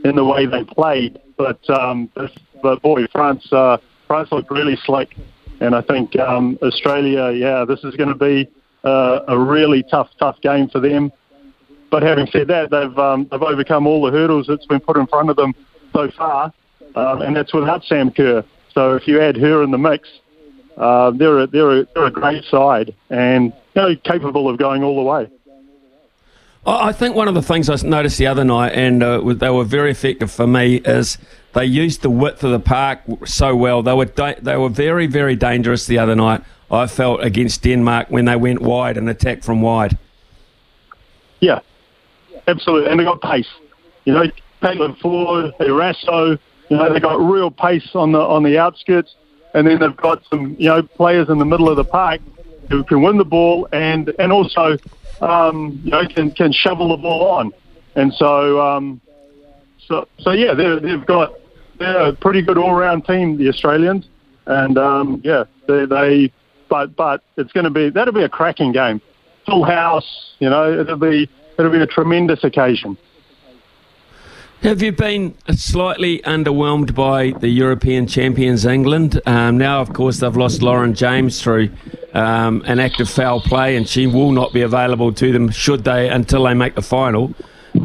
in 0.05 0.17
the 0.17 0.25
way 0.25 0.47
they 0.47 0.65
played. 0.65 1.21
But 1.37 1.59
um, 1.69 2.11
but 2.63 2.81
boy, 2.83 3.07
France 3.11 3.47
uh, 3.53 3.79
France 4.07 4.29
looked 4.31 4.51
really 4.51 4.77
slick, 4.85 5.17
and 5.61 5.75
I 5.75 5.83
think 5.83 6.17
um, 6.17 6.59
Australia, 6.63 7.33
yeah, 7.33 7.65
this 7.65 7.83
is 7.83 7.97
going 7.97 8.11
to 8.11 8.15
be 8.15 8.49
uh, 8.85 9.21
a 9.27 9.39
really 9.39 9.83
tough 9.91 10.11
tough 10.19 10.41
game 10.41 10.69
for 10.69 10.81
them. 10.81 11.11
But 11.91 12.03
having 12.03 12.27
said 12.29 12.49
that, 12.49 12.71
they've 12.71 12.99
um, 12.99 13.27
they've 13.31 13.43
overcome 13.43 13.87
all 13.87 14.05
the 14.05 14.13
hurdles 14.13 14.47
that's 14.47 14.67
been 14.67 14.81
put 14.81 14.97
in 14.97 15.07
front 15.09 15.31
of 15.31 15.37
them 15.37 15.55
so 15.93 16.11
far, 16.17 16.53
um, 16.95 17.23
and 17.23 17.37
that's 17.37 17.53
without 17.53 17.85
Sam 17.85 18.11
Kerr. 18.11 18.45
So 18.73 18.95
if 18.95 19.07
you 19.07 19.21
add 19.21 19.37
her 19.37 19.63
in 19.63 19.71
the 19.71 19.79
mix, 19.79 20.09
uh, 20.77 21.11
they're 21.13 21.41
a, 21.41 21.47
they're 21.47 21.81
a, 21.81 21.87
they're 21.95 22.07
a 22.07 22.11
great 22.11 22.45
side 22.45 22.95
and 23.11 23.53
you 23.75 23.83
know, 23.83 23.97
capable 24.05 24.49
of 24.49 24.59
going 24.59 24.83
all 24.83 24.97
the 24.97 25.03
way. 25.03 25.29
I 26.67 26.93
think 26.93 27.15
one 27.15 27.29
of 27.29 27.35
the 27.35 27.43
things 27.43 27.69
I 27.69 27.77
noticed 27.87 28.17
the 28.17 28.27
other 28.27 28.45
night, 28.45 28.73
and 28.73 29.03
uh, 29.03 29.21
they 29.35 29.51
were 29.51 29.65
very 29.65 29.91
effective 29.91 30.31
for 30.31 30.47
me, 30.47 30.77
is 30.77 31.19
they 31.53 31.67
used 31.67 32.01
the 32.01 32.09
width 32.09 32.43
of 32.43 32.53
the 32.53 32.59
park 32.59 33.01
so 33.27 33.55
well. 33.55 33.83
They 33.83 33.93
were 33.93 34.07
da- 34.07 34.41
they 34.41 34.57
were 34.57 34.71
very 34.71 35.07
very 35.07 35.37
dangerous 35.37 35.87
the 35.87 35.99
other 35.99 36.17
night. 36.17 36.43
I 36.71 36.87
felt 36.87 37.23
against 37.23 37.63
Denmark 37.63 38.07
when 38.09 38.25
they 38.25 38.37
went 38.37 38.63
wide 38.63 38.97
and 38.97 39.11
attacked 39.11 39.45
from 39.45 39.61
wide. 39.61 39.99
Yeah, 41.41 41.61
absolutely, 42.49 42.91
and 42.91 42.99
they 42.99 43.05
got 43.05 43.21
pace. 43.21 43.49
You 44.07 44.15
know, 44.15 44.25
Caitlin 44.63 44.97
Foord, 45.01 45.55
Eraso, 45.59 46.39
you 46.69 46.77
know, 46.77 46.93
they've 46.93 47.03
got 47.03 47.21
real 47.21 47.51
pace 47.51 47.91
on 47.95 48.13
the 48.13 48.21
on 48.21 48.43
the 48.43 48.59
outskirts, 48.59 49.15
and 49.55 49.67
then 49.67 49.79
they've 49.79 49.97
got 49.97 50.23
some 50.31 50.57
you 50.59 50.69
know 50.69 50.83
players 50.83 51.29
in 51.29 51.39
the 51.39 51.45
middle 51.45 51.69
of 51.69 51.77
the 51.77 51.85
park 51.85 52.21
who 52.71 52.83
can 52.85 53.03
win 53.03 53.19
the 53.19 53.25
ball 53.25 53.69
and 53.73 54.13
and 54.19 54.33
also 54.33 54.79
um, 55.21 55.81
you 55.85 55.91
know 55.91 56.07
can 56.09 56.31
can 56.31 56.53
shovel 56.53 56.89
the 56.89 56.97
ball 56.97 57.29
on, 57.31 57.53
and 57.95 58.13
so 58.15 58.61
um, 58.61 59.01
so 59.87 60.09
so 60.19 60.33
yeah, 60.33 60.55
they've 60.55 61.05
got 61.07 61.35
they're 61.79 62.09
a 62.09 62.13
pretty 62.13 62.43
good 62.43 62.59
all 62.59 62.75
round 62.75 63.05
team, 63.07 63.37
the 63.37 63.49
Australians, 63.49 64.07
and 64.47 64.79
um, 64.79 65.21
yeah, 65.25 65.45
they, 65.67 65.85
they 65.87 66.33
but 66.69 66.97
but 66.97 67.23
it's 67.37 67.53
going 67.53 67.65
to 67.65 67.71
be 67.71 67.91
that'll 67.91 68.15
be 68.15 68.23
a 68.23 68.29
cracking 68.29 68.73
game, 68.73 69.01
full 69.47 69.65
house, 69.65 70.35
you 70.39 70.49
know, 70.49 70.81
it'll 70.81 70.97
be 70.97 71.29
it'll 71.59 71.71
be 71.71 71.81
a 71.81 71.87
tremendous 71.87 72.43
occasion. 72.45 72.97
Have 74.65 74.81
you 74.81 74.93
been 74.93 75.35
slightly 75.55 76.21
underwhelmed 76.21 76.95
by 76.95 77.33
the 77.33 77.49
European 77.49 78.07
champions, 78.07 78.65
England? 78.65 79.21
Um, 79.27 79.59
now, 79.59 79.83
of 79.83 79.93
course, 79.93 80.21
they've 80.21 80.35
lost 80.35 80.63
Lauren 80.63 80.95
James 80.95 81.43
through 81.43 81.69
um, 82.15 82.63
an 82.65 82.81
of 82.81 83.11
foul 83.11 83.43
play, 83.43 83.77
and 83.77 83.87
she 83.87 84.07
will 84.07 84.33
not 84.33 84.55
be 84.55 84.63
available 84.63 85.13
to 85.13 85.33
them 85.33 85.51
should 85.51 85.85
they 85.85 86.09
until 86.09 86.45
they 86.45 86.55
make 86.55 86.77
the 86.77 86.83
final. 86.83 87.35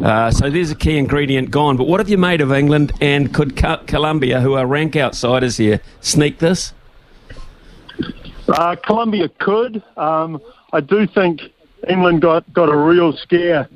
Uh, 0.02 0.30
so 0.30 0.48
there's 0.48 0.70
a 0.70 0.74
key 0.74 0.96
ingredient 0.96 1.50
gone. 1.50 1.76
But 1.76 1.86
what 1.86 2.00
have 2.00 2.08
you 2.08 2.16
made 2.16 2.40
of 2.40 2.50
England, 2.50 2.92
and 2.98 3.34
could 3.34 3.56
Colombia, 3.86 4.40
who 4.40 4.54
are 4.54 4.66
rank 4.66 4.96
outsiders 4.96 5.58
here, 5.58 5.82
sneak 6.00 6.38
this? 6.38 6.72
Uh, 8.48 8.74
Colombia 8.76 9.28
could. 9.38 9.82
Um, 9.98 10.40
I 10.72 10.80
do 10.80 11.06
think 11.06 11.42
England 11.86 12.22
got, 12.22 12.50
got 12.54 12.70
a 12.70 12.76
real 12.76 13.14
scare 13.14 13.68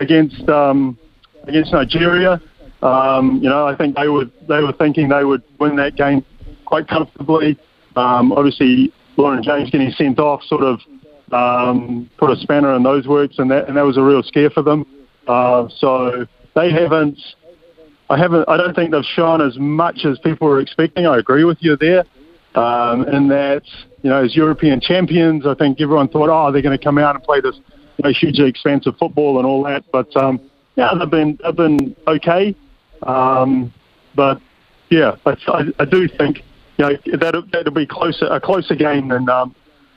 against 0.00 0.46
um, 0.50 0.98
against 1.46 1.72
Nigeria. 1.72 2.40
Um, 2.82 3.38
you 3.42 3.48
know, 3.48 3.66
I 3.66 3.76
think 3.76 3.96
they 3.96 4.08
would 4.08 4.32
they 4.48 4.60
were 4.60 4.72
thinking 4.72 5.08
they 5.08 5.24
would 5.24 5.42
win 5.60 5.76
that 5.76 5.96
game 5.96 6.24
quite 6.64 6.88
comfortably. 6.88 7.58
Um, 7.96 8.32
obviously, 8.32 8.92
Lauren 9.16 9.42
James 9.42 9.70
getting 9.70 9.90
sent 9.92 10.18
off 10.18 10.42
sort 10.44 10.62
of 10.62 10.80
um, 11.32 12.10
put 12.18 12.30
a 12.30 12.36
spanner 12.36 12.74
in 12.74 12.82
those 12.82 13.06
works, 13.06 13.36
and 13.38 13.50
that 13.50 13.68
and 13.68 13.76
that 13.76 13.82
was 13.82 13.96
a 13.96 14.02
real 14.02 14.22
scare 14.22 14.50
for 14.50 14.62
them. 14.62 14.84
Uh, 15.28 15.68
so 15.78 16.26
they 16.54 16.72
haven't. 16.72 17.18
I 18.10 18.18
haven't. 18.18 18.48
I 18.48 18.56
don't 18.56 18.74
think 18.74 18.90
they've 18.90 19.04
shown 19.04 19.40
as 19.40 19.56
much 19.58 20.00
as 20.04 20.18
people 20.18 20.48
were 20.48 20.60
expecting. 20.60 21.06
I 21.06 21.18
agree 21.18 21.44
with 21.44 21.58
you 21.60 21.76
there. 21.76 22.04
Um, 22.54 23.08
in 23.08 23.28
that, 23.28 23.62
you 24.02 24.10
know, 24.10 24.22
as 24.22 24.36
European 24.36 24.78
champions, 24.78 25.46
I 25.46 25.54
think 25.54 25.80
everyone 25.80 26.08
thought, 26.08 26.28
oh, 26.28 26.52
they're 26.52 26.60
going 26.60 26.76
to 26.76 26.84
come 26.84 26.98
out 26.98 27.14
and 27.14 27.24
play 27.24 27.40
this 27.40 27.56
you 27.96 28.04
know, 28.04 28.12
hugely 28.12 28.46
expensive 28.46 28.94
football 28.98 29.38
and 29.38 29.46
all 29.46 29.62
that. 29.64 29.84
But 29.90 30.14
um, 30.16 30.38
yeah, 30.76 30.94
they've 30.98 31.10
been 31.10 31.38
they've 31.42 31.56
been 31.56 31.96
okay. 32.06 32.54
Um, 33.02 33.72
but 34.14 34.40
yeah, 34.90 35.16
I, 35.26 35.72
I, 35.78 35.84
do 35.84 36.08
think 36.08 36.42
you 36.78 36.86
know 36.86 36.96
that 37.18 37.44
that'll 37.52 37.72
be 37.72 37.86
closer 37.86 38.26
a 38.26 38.40
closer 38.40 38.74
game 38.74 39.08
than 39.08 39.28
um, 39.28 39.54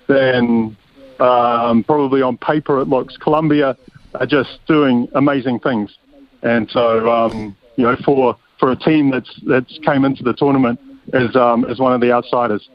than 0.08 0.76
um, 1.20 1.84
probably 1.84 2.22
on 2.22 2.38
paper 2.38 2.82
it 2.82 2.88
looks. 2.88 3.18
Colombia 3.18 3.78
are 4.16 4.26
just 4.26 4.60
doing 4.68 5.08
amazing 5.14 5.60
things, 5.60 5.96
and 6.42 6.70
so 6.72 7.12
um, 7.12 7.56
you 7.76 7.84
know 7.84 7.96
for 8.04 8.38
for 8.60 8.72
a 8.72 8.76
team 8.76 9.12
that's 9.12 9.30
that's 9.46 9.78
came 9.86 10.04
into 10.06 10.24
the 10.24 10.34
tournament 10.34 10.80
as 11.14 11.36
um, 11.36 11.66
as 11.66 11.80
one 11.80 11.94
of 11.94 12.02
the 12.02 12.12
outsiders. 12.12 12.70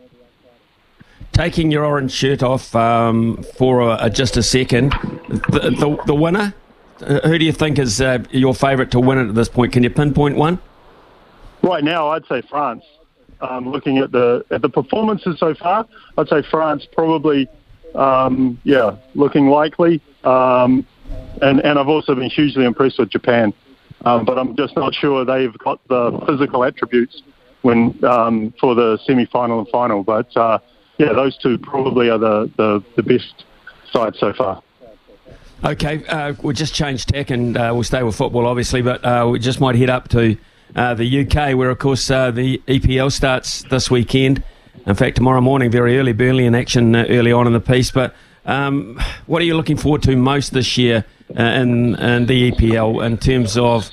Taking 1.33 1.71
your 1.71 1.85
orange 1.85 2.13
shirt 2.13 2.43
off 2.43 2.75
um, 2.75 3.43
for 3.57 3.81
a, 3.81 4.11
just 4.11 4.37
a 4.37 4.43
second, 4.43 4.91
the, 5.49 5.71
the, 5.79 6.03
the 6.07 6.15
winner 6.15 6.55
who 7.01 7.39
do 7.39 7.45
you 7.45 7.53
think 7.53 7.79
is 7.79 8.01
uh, 8.01 8.19
your 8.31 8.55
favourite 8.55 8.91
to 8.93 9.01
win 9.01 9.19
it 9.19 9.29
at 9.29 9.35
this 9.35 9.49
point? 9.49 9.73
Can 9.73 9.83
you 9.83 9.91
pinpoint 9.91 10.37
one? 10.37 10.59
Right 11.63 11.85
now, 11.85 12.09
I'd 12.09 12.27
say 12.27 12.43
France. 12.43 12.85
Um, 13.41 13.71
looking 13.71 13.99
at 13.99 14.13
the 14.13 14.45
at 14.51 14.61
the 14.61 14.69
performances 14.69 15.39
so 15.39 15.55
far, 15.55 15.87
I'd 16.19 16.29
say 16.29 16.43
France 16.51 16.87
probably, 16.93 17.49
um, 17.95 18.61
yeah, 18.65 18.97
looking 19.15 19.49
likely. 19.49 20.03
Um, 20.25 20.87
and 21.41 21.61
and 21.61 21.79
I've 21.79 21.89
also 21.89 22.15
been 22.15 22.29
hugely 22.29 22.65
impressed 22.65 22.99
with 22.99 23.11
Japan, 23.11 23.55
um, 24.05 24.25
but 24.25 24.39
I'm 24.39 24.57
just 24.57 24.77
not 24.77 24.95
sure 24.95 25.25
they've 25.25 25.57
got 25.59 25.81
the 25.89 26.21
physical 26.27 26.65
attributes 26.65 27.23
when 27.63 28.03
um, 28.05 28.53
for 28.61 28.75
the 28.75 28.99
semi-final 29.07 29.61
and 29.61 29.69
final. 29.69 30.03
But 30.03 30.35
uh, 30.37 30.59
yeah, 30.99 31.13
those 31.15 31.37
two 31.39 31.57
probably 31.59 32.11
are 32.11 32.19
the, 32.19 32.51
the, 32.57 32.85
the 32.97 33.03
best 33.03 33.45
sides 33.91 34.19
so 34.19 34.33
far. 34.35 34.63
Okay, 35.63 36.03
uh, 36.07 36.33
we'll 36.43 36.55
just 36.55 36.75
change 36.75 37.05
tech 37.05 37.29
and 37.29 37.55
uh, 37.55 37.71
we'll 37.75 37.83
stay 37.83 38.03
with 38.03 38.17
football, 38.17 38.47
obviously, 38.47 38.81
but 38.81 39.05
uh, 39.05 39.29
we 39.31 39.39
just 39.39 39.61
might 39.61 39.77
head 39.77 39.91
up 39.91 40.09
to 40.09 40.39
uh, 40.75 40.95
the 40.95 41.21
UK, 41.21 41.55
where, 41.55 41.69
of 41.69 41.79
course, 41.79 42.11
uh, 42.11 42.31
the 42.31 42.63
EPL 42.67 43.13
starts 43.13 43.63
this 43.65 43.91
weekend. 43.91 44.43
In 44.87 44.95
fact, 44.95 45.17
tomorrow 45.17 45.43
morning, 45.43 45.71
very 45.71 45.99
early, 45.99 46.15
Burnley 46.15 46.47
in 46.47 46.55
action 46.55 46.97
uh, 46.97 47.05
early 47.11 47.31
on 47.31 47.47
in 47.47 47.53
the 47.53 47.61
piece. 47.61 47.91
But 47.91 48.15
um, 48.47 48.99
what 49.27 49.43
are 49.43 49.45
you 49.45 49.55
looking 49.55 49.77
forward 49.77 50.03
to 50.05 50.17
most 50.17 50.55
this 50.55 50.79
year 50.79 51.05
in, 51.29 51.95
in 51.97 52.25
the 52.25 52.53
EPL 52.53 53.05
in 53.05 53.19
terms 53.19 53.59
of 53.59 53.91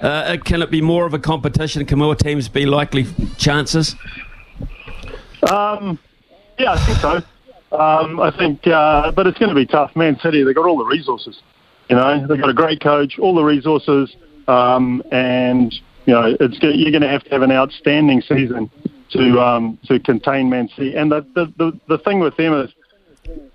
can 0.00 0.62
it 0.62 0.70
be 0.72 0.82
more 0.82 1.06
of 1.06 1.14
a 1.14 1.20
competition? 1.20 1.86
Can 1.86 2.00
more 2.00 2.16
teams 2.16 2.48
be 2.48 2.66
likely 2.66 3.06
chances? 3.38 3.94
Um, 5.48 5.96
yeah, 6.58 6.72
I 6.72 6.78
think 6.78 6.98
so. 6.98 7.22
Um, 7.74 8.20
I 8.20 8.30
think, 8.36 8.66
uh, 8.68 9.10
but 9.12 9.26
it's 9.26 9.38
going 9.38 9.48
to 9.48 9.54
be 9.54 9.66
tough. 9.66 9.96
Man 9.96 10.16
City, 10.20 10.44
they've 10.44 10.54
got 10.54 10.66
all 10.66 10.78
the 10.78 10.84
resources. 10.84 11.40
You 11.90 11.96
know, 11.96 12.26
they've 12.26 12.40
got 12.40 12.48
a 12.48 12.54
great 12.54 12.80
coach, 12.80 13.18
all 13.18 13.34
the 13.34 13.42
resources, 13.42 14.14
um, 14.46 15.02
and 15.10 15.72
you 16.06 16.14
know, 16.14 16.36
it's 16.38 16.58
you're 16.62 16.90
going 16.90 17.02
to 17.02 17.08
have 17.08 17.24
to 17.24 17.30
have 17.30 17.42
an 17.42 17.50
outstanding 17.50 18.20
season 18.22 18.70
to 19.10 19.40
um, 19.40 19.78
to 19.86 19.98
contain 20.00 20.48
Man 20.48 20.68
City. 20.76 20.94
And 20.94 21.10
the, 21.10 21.26
the 21.34 21.52
the 21.58 21.80
the 21.88 21.98
thing 21.98 22.20
with 22.20 22.36
them 22.36 22.54
is 22.54 22.70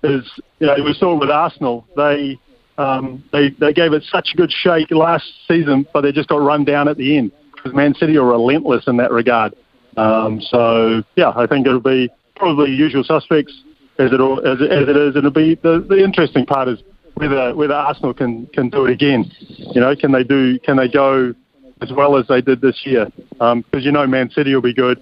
is 0.02 0.30
you 0.58 0.66
know 0.66 0.76
we 0.84 0.92
saw 0.94 1.18
with 1.18 1.30
Arsenal 1.30 1.86
they 1.96 2.38
um, 2.78 3.24
they 3.32 3.50
they 3.58 3.72
gave 3.72 3.92
it 3.94 4.04
such 4.04 4.30
a 4.34 4.36
good 4.36 4.52
shake 4.52 4.90
last 4.90 5.24
season, 5.48 5.86
but 5.92 6.02
they 6.02 6.12
just 6.12 6.28
got 6.28 6.42
run 6.42 6.64
down 6.64 6.88
at 6.88 6.98
the 6.98 7.16
end 7.16 7.32
because 7.54 7.72
Man 7.74 7.94
City 7.94 8.16
are 8.16 8.26
relentless 8.26 8.86
in 8.86 8.96
that 8.98 9.12
regard. 9.12 9.54
Um, 9.96 10.40
so 10.40 11.02
yeah, 11.16 11.32
I 11.34 11.46
think 11.46 11.66
it'll 11.66 11.80
be 11.80 12.10
probably 12.36 12.70
usual 12.70 13.02
suspects 13.02 13.52
as 14.00 14.12
it 14.12 14.20
all, 14.20 14.38
as, 14.40 14.60
as 14.60 14.88
it 14.88 14.96
is. 14.96 15.14
And 15.14 15.18
it'll 15.18 15.30
be 15.30 15.54
the, 15.56 15.84
the 15.86 16.02
interesting 16.02 16.46
part 16.46 16.68
is 16.68 16.82
whether 17.14 17.54
whether 17.54 17.74
Arsenal 17.74 18.14
can 18.14 18.46
can 18.46 18.70
do 18.70 18.86
it 18.86 18.92
again. 18.92 19.30
You 19.48 19.80
know, 19.80 19.94
can 19.94 20.12
they 20.12 20.24
do 20.24 20.58
can 20.60 20.76
they 20.76 20.88
go 20.88 21.34
as 21.82 21.92
well 21.92 22.16
as 22.16 22.26
they 22.26 22.40
did 22.40 22.60
this 22.60 22.84
year? 22.84 23.06
Because 23.30 23.52
um, 23.52 23.64
you 23.72 23.92
know, 23.92 24.06
Man 24.06 24.30
City 24.30 24.54
will 24.54 24.62
be 24.62 24.74
good. 24.74 25.00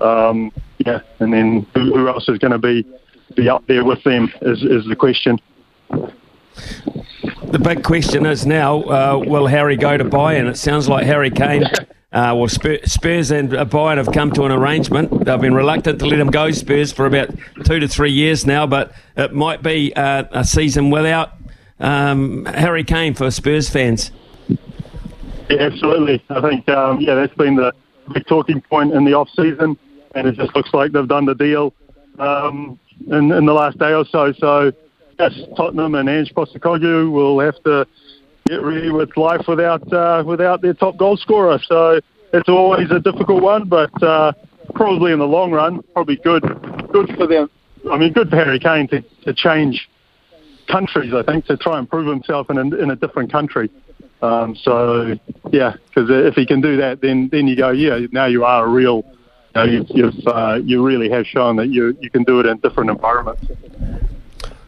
Um, 0.00 0.52
yeah, 0.78 1.00
and 1.18 1.32
then 1.32 1.66
who, 1.74 1.94
who 1.94 2.08
else 2.08 2.28
is 2.28 2.38
going 2.38 2.52
to 2.52 2.58
be 2.58 2.84
be 3.36 3.48
up 3.48 3.66
there 3.66 3.84
with 3.84 4.02
them 4.04 4.32
is 4.42 4.62
is 4.62 4.86
the 4.86 4.96
question. 4.96 5.38
The 5.88 7.58
big 7.58 7.84
question 7.84 8.26
is 8.26 8.46
now: 8.46 8.82
uh, 8.82 9.24
Will 9.24 9.46
Harry 9.46 9.76
go 9.76 9.96
to 9.96 10.04
Bayern? 10.04 10.48
It 10.48 10.56
sounds 10.56 10.88
like 10.88 11.06
Harry 11.06 11.30
Kane 11.30 11.64
Uh, 12.12 12.34
well, 12.36 12.48
Spurs 12.48 13.30
and 13.30 13.50
Bayern 13.52 13.96
have 13.96 14.12
come 14.12 14.32
to 14.32 14.44
an 14.44 14.50
arrangement. 14.50 15.24
They've 15.24 15.40
been 15.40 15.54
reluctant 15.54 16.00
to 16.00 16.06
let 16.06 16.18
him 16.18 16.30
go, 16.30 16.50
Spurs, 16.50 16.90
for 16.90 17.06
about 17.06 17.30
two 17.64 17.78
to 17.78 17.86
three 17.86 18.10
years 18.10 18.44
now, 18.44 18.66
but 18.66 18.92
it 19.16 19.32
might 19.32 19.62
be 19.62 19.94
uh, 19.94 20.24
a 20.32 20.44
season 20.44 20.90
without 20.90 21.34
um, 21.78 22.46
Harry 22.46 22.82
Kane 22.82 23.14
for 23.14 23.30
Spurs 23.30 23.70
fans. 23.70 24.10
Yeah, 25.48 25.58
absolutely. 25.60 26.20
I 26.30 26.40
think, 26.40 26.68
um, 26.68 27.00
yeah, 27.00 27.14
that's 27.14 27.34
been 27.34 27.54
the 27.54 27.72
big 28.12 28.26
talking 28.26 28.60
point 28.60 28.92
in 28.92 29.04
the 29.04 29.14
off 29.14 29.28
season, 29.36 29.78
and 30.16 30.26
it 30.26 30.34
just 30.34 30.54
looks 30.56 30.74
like 30.74 30.90
they've 30.90 31.06
done 31.06 31.26
the 31.26 31.34
deal 31.36 31.72
um, 32.18 32.76
in, 33.06 33.30
in 33.30 33.46
the 33.46 33.52
last 33.52 33.78
day 33.78 33.92
or 33.94 34.04
so. 34.04 34.32
So, 34.32 34.72
yes, 35.16 35.32
Tottenham 35.56 35.94
and 35.94 36.08
Ange 36.08 36.34
Postecoglou 36.34 37.12
will 37.12 37.38
have 37.38 37.62
to 37.62 37.86
get 38.50 38.62
ready 38.62 38.90
with 38.90 39.16
life 39.16 39.46
without 39.46 39.92
uh, 39.92 40.24
without 40.26 40.60
their 40.60 40.74
top 40.74 40.96
goal 40.96 41.16
scorer. 41.16 41.58
So 41.66 42.00
it's 42.32 42.48
always 42.48 42.90
a 42.90 42.98
difficult 42.98 43.42
one, 43.42 43.68
but 43.68 44.02
uh, 44.02 44.32
probably 44.74 45.12
in 45.12 45.20
the 45.20 45.26
long 45.26 45.52
run, 45.52 45.82
probably 45.94 46.16
good 46.16 46.42
good 46.92 47.14
for 47.16 47.26
them. 47.28 47.48
I 47.90 47.96
mean, 47.96 48.12
good 48.12 48.28
for 48.28 48.36
Harry 48.36 48.58
Kane 48.58 48.88
to, 48.88 49.02
to 49.24 49.32
change 49.32 49.88
countries. 50.66 51.14
I 51.14 51.22
think 51.22 51.46
to 51.46 51.56
try 51.56 51.78
and 51.78 51.88
prove 51.88 52.08
himself 52.08 52.50
in 52.50 52.58
a, 52.58 52.62
in 52.76 52.90
a 52.90 52.96
different 52.96 53.30
country. 53.30 53.70
Um, 54.20 54.56
so 54.56 55.16
yeah, 55.52 55.76
because 55.86 56.10
if 56.10 56.34
he 56.34 56.44
can 56.44 56.60
do 56.60 56.76
that, 56.78 57.00
then 57.00 57.28
then 57.30 57.46
you 57.46 57.56
go, 57.56 57.70
yeah, 57.70 58.06
now 58.10 58.26
you 58.26 58.44
are 58.44 58.66
a 58.66 58.68
real 58.68 59.04
know, 59.54 59.64
you've, 59.64 59.86
you've 59.90 60.26
uh, 60.26 60.58
you 60.62 60.84
really 60.84 61.08
have 61.10 61.24
shown 61.26 61.56
that 61.56 61.68
you 61.68 61.96
you 62.00 62.10
can 62.10 62.24
do 62.24 62.40
it 62.40 62.46
in 62.46 62.58
different 62.58 62.90
environments. 62.90 63.44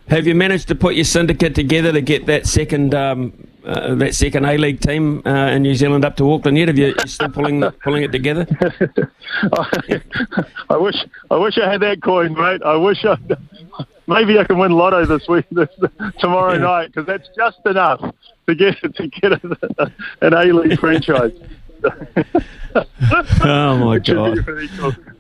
Have 0.09 0.27
you 0.27 0.35
managed 0.35 0.69
to 0.69 0.75
put 0.75 0.95
your 0.95 1.05
syndicate 1.05 1.55
together 1.55 1.91
to 1.93 2.03
get 2.03 2.27
that 2.27 2.47
second 2.47 2.95
um, 2.95 3.42
uh, 3.64 3.95
that 3.95 4.14
second 4.14 4.45
A 4.45 4.57
League 4.57 4.81
team 4.81 5.23
uh, 5.26 5.50
in 5.50 5.62
New 5.62 5.75
Zealand 5.75 6.04
up 6.04 6.16
to 6.16 6.31
Auckland 6.31 6.59
yet? 6.59 6.69
Have 6.69 6.78
you 6.78 6.95
still 7.07 7.28
pulling 7.31 7.62
pulling 7.85 8.02
it 8.02 8.12
together? 8.12 8.47
I 10.71 10.76
wish 10.76 10.97
I 11.31 11.37
wish 11.37 11.59
I 11.59 11.71
had 11.71 11.81
that 11.83 12.02
coin, 12.02 12.35
mate. 12.35 12.62
I 12.62 12.76
wish 12.76 13.04
I 13.04 13.16
maybe 14.07 14.38
I 14.38 14.45
can 14.45 14.59
win 14.59 14.73
Lotto 14.73 15.07
this 15.07 15.26
week, 15.28 15.47
this, 15.50 15.69
tomorrow 16.19 16.54
yeah. 16.54 16.59
night, 16.59 16.87
because 16.92 17.07
that's 17.07 17.28
just 17.37 17.59
enough 17.66 18.00
to 18.47 18.54
get 18.54 18.76
to 18.95 19.09
get 19.09 19.33
a, 19.33 19.92
an 20.21 20.35
A 20.35 20.45
League 20.52 20.78
franchise. 20.78 21.33
oh 23.45 23.76
my 23.76 23.99
god! 23.99 24.38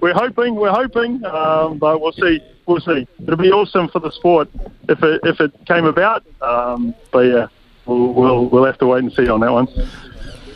We're 0.00 0.14
hoping, 0.14 0.54
we're 0.54 0.70
hoping, 0.70 1.24
um, 1.24 1.78
but 1.78 2.00
we'll 2.00 2.12
see. 2.12 2.40
We'll 2.66 2.80
see. 2.80 3.06
It'll 3.22 3.36
be 3.36 3.50
awesome 3.50 3.88
for 3.88 3.98
the 3.98 4.12
sport 4.12 4.48
if 4.88 5.02
it 5.02 5.20
if 5.24 5.40
it 5.40 5.52
came 5.66 5.86
about. 5.86 6.24
Um, 6.40 6.94
but 7.10 7.20
yeah, 7.20 7.48
we'll, 7.86 8.12
we'll 8.12 8.46
we'll 8.46 8.64
have 8.64 8.78
to 8.78 8.86
wait 8.86 9.02
and 9.02 9.12
see 9.12 9.28
on 9.28 9.40
that 9.40 9.52
one. 9.52 9.68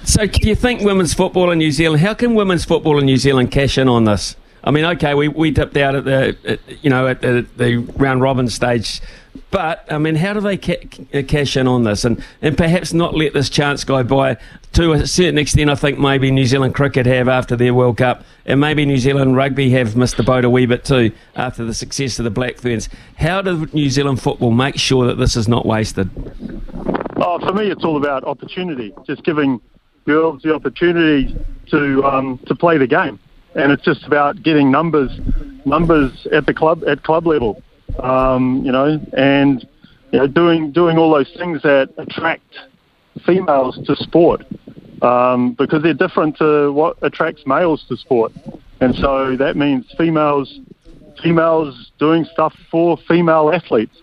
So, 0.05 0.27
do 0.27 0.49
you 0.49 0.55
think 0.55 0.83
women's 0.83 1.15
football 1.15 1.51
in 1.51 1.59
New 1.59 1.73
Zealand? 1.73 2.01
How 2.01 2.15
can 2.15 2.35
women's 2.35 2.65
football 2.65 2.99
in 2.99 3.07
New 3.07 3.17
Zealand 3.17 3.51
cash 3.51 3.77
in 3.77 3.89
on 3.89 4.05
this? 4.05 4.37
I 4.63 4.71
mean, 4.71 4.85
okay, 4.85 5.15
we, 5.15 5.29
we 5.29 5.51
dipped 5.51 5.77
out 5.77 5.95
at 5.95 6.05
the 6.05 6.37
at, 6.45 6.61
you 6.83 6.91
know 6.91 7.07
at 7.07 7.21
the, 7.21 7.77
round 7.97 8.21
robin 8.21 8.49
stage 8.49 9.01
but 9.51 9.91
I 9.91 9.99
mean, 9.99 10.17
how 10.17 10.33
do 10.33 10.41
they 10.41 10.57
ca- 10.57 11.23
cash 11.23 11.57
in 11.57 11.67
on 11.67 11.85
this, 11.85 12.05
and 12.05 12.23
and 12.43 12.57
perhaps 12.57 12.93
not 12.93 13.15
let 13.15 13.33
this 13.33 13.49
chance 13.49 13.85
go 13.85 14.03
by? 14.03 14.37
To 14.75 14.93
a 14.93 15.07
certain 15.07 15.39
extent, 15.39 15.71
I 15.71 15.75
think 15.75 15.99
maybe 15.99 16.31
New 16.31 16.45
Zealand 16.45 16.75
cricket 16.75 17.07
have 17.07 17.29
after 17.29 17.57
their 17.57 17.73
World 17.73 17.97
Cup, 17.97 18.25
and 18.45 18.61
maybe 18.61 18.85
New 18.85 18.99
Zealand 18.99 19.37
rugby 19.37 19.71
have 19.71 19.97
missed 19.97 20.17
the 20.17 20.23
boat 20.23 20.45
a 20.45 20.51
wee 20.51 20.67
bit 20.67 20.85
too 20.85 21.13
after 21.35 21.65
the 21.65 21.75
success 21.75 22.19
of 22.19 22.25
the 22.25 22.31
Black 22.31 22.59
Ferns. 22.59 22.89
How 23.17 23.41
does 23.41 23.73
New 23.73 23.89
Zealand 23.89 24.21
football 24.21 24.51
make 24.51 24.77
sure 24.77 25.07
that 25.07 25.15
this 25.15 25.37
is 25.37 25.49
not 25.49 25.65
wasted? 25.65 26.11
Oh, 27.17 27.39
for 27.39 27.53
me, 27.53 27.71
it's 27.71 27.85
all 27.85 27.97
about 27.97 28.25
opportunity. 28.25 28.93
Just 29.07 29.25
giving 29.25 29.61
girls 30.05 30.43
the 30.43 30.55
opportunity 30.55 31.35
to 31.71 32.05
um, 32.05 32.39
to 32.47 32.55
play 32.55 32.79
the 32.79 32.87
game, 32.87 33.19
and 33.55 33.73
it's 33.73 33.83
just 33.83 34.05
about 34.05 34.43
getting 34.43 34.71
numbers 34.71 35.11
numbers 35.65 36.27
at 36.33 36.47
the 36.47 36.55
club 36.55 36.85
at 36.87 37.03
club 37.03 37.27
level. 37.27 37.63
Um, 37.99 38.63
you 38.65 38.73
know, 38.73 39.01
and 39.17 39.67
you 40.13 40.19
know, 40.19 40.27
doing 40.27 40.73
doing 40.73 40.99
all 40.99 41.13
those 41.13 41.33
things 41.39 41.63
that 41.63 41.91
attract 41.99 42.59
females 43.25 43.79
to 43.87 43.97
sport. 43.97 44.45
Um, 45.03 45.53
because 45.53 45.83
they're 45.83 45.93
different 45.93 46.39
to 46.39 46.73
what 46.73 46.97
attracts 47.03 47.47
males 47.47 47.85
to 47.89 47.99
sport, 47.99 48.33
and 48.81 48.95
so 48.95 49.37
that 49.37 49.55
means 49.55 49.85
females 49.99 50.59
females 51.23 51.91
doing 51.99 52.25
stuff 52.25 52.55
for 52.71 52.97
female 53.09 53.51
athletes, 53.53 53.97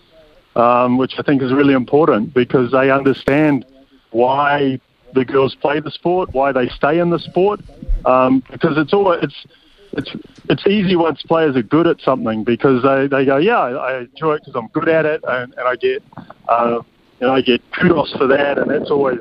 um, 0.56 0.98
which 0.98 1.14
I 1.18 1.22
think 1.22 1.42
is 1.42 1.52
really 1.52 1.74
important 1.74 2.34
because 2.34 2.70
they 2.72 2.90
understand 2.90 3.64
why 4.10 4.80
the 5.14 5.24
girls 5.24 5.54
play 5.54 5.80
the 5.80 5.90
sport, 5.90 6.30
why 6.32 6.52
they 6.52 6.68
stay 6.68 6.98
in 6.98 7.10
the 7.10 7.18
sport, 7.18 7.60
um, 8.04 8.42
because 8.50 8.76
it's 8.76 8.92
all 8.92 9.12
it's 9.12 9.46
it's 9.92 10.10
it's 10.48 10.66
easy 10.66 10.96
once 10.96 11.22
players 11.22 11.56
are 11.56 11.62
good 11.62 11.86
at 11.86 12.00
something 12.00 12.44
because 12.44 12.82
they, 12.82 13.06
they 13.06 13.24
go, 13.24 13.36
yeah, 13.36 13.58
I 13.58 14.00
enjoy 14.00 14.34
it 14.34 14.42
because 14.44 14.54
I'm 14.56 14.68
good 14.68 14.88
at 14.88 15.06
it, 15.06 15.22
and, 15.26 15.54
and 15.54 15.68
I 15.68 15.76
get 15.76 16.02
uh, 16.48 16.80
know 17.20 17.34
I 17.34 17.40
get 17.40 17.62
kudos 17.72 18.12
for 18.16 18.26
that, 18.26 18.58
and 18.58 18.70
that's 18.70 18.90
always 18.90 19.20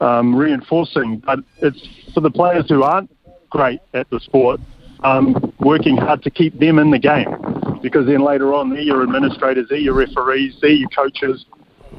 um, 0.00 0.34
reinforcing. 0.34 1.22
But 1.24 1.40
it's 1.58 1.86
for 2.14 2.20
the 2.20 2.30
players 2.30 2.66
who 2.68 2.82
aren't 2.82 3.10
great 3.50 3.80
at 3.94 4.08
the 4.10 4.20
sport, 4.20 4.60
um, 5.04 5.54
working 5.60 5.96
hard 5.96 6.22
to 6.22 6.30
keep 6.30 6.58
them 6.58 6.78
in 6.78 6.90
the 6.90 6.98
game 6.98 7.45
because 7.86 8.04
then 8.04 8.20
later 8.20 8.52
on 8.52 8.68
they're 8.68 8.80
your 8.80 9.04
administrators, 9.04 9.68
they're 9.68 9.78
your 9.78 9.94
referees, 9.94 10.56
they're 10.60 10.72
your 10.72 10.88
coaches. 10.88 11.44